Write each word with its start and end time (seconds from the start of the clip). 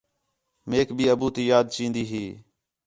میک 0.69 0.87
بھی 0.97 1.05
ابو 1.13 1.27
تی 1.35 1.43
یاد 1.49 1.65
چین٘دی 1.73 2.03
ہی 2.11 2.23